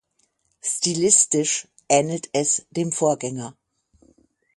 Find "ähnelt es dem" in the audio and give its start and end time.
1.87-2.91